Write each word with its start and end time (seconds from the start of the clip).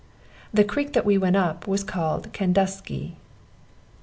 The 0.51 0.63
creek 0.63 0.93
that 0.93 1.05
we 1.05 1.19
went 1.19 1.35
up 1.35 1.67
was 1.67 1.83
called 1.83 2.33
Candusky. 2.33 3.17